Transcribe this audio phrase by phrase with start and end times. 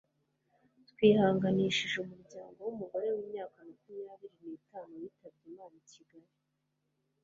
[0.91, 6.29] Twihanganishije umuryango w'umugore w'imyaka makubyabiri nitanu witabye Imana i Kigali.”